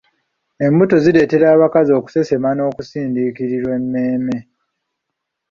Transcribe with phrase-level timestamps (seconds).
[0.65, 4.37] Embuto zileetera abakazi okusesema n'okusinduukirirwa emmeeme.